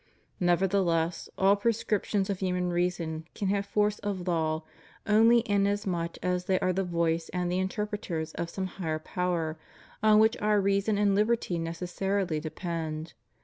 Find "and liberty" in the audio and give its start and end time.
10.97-11.59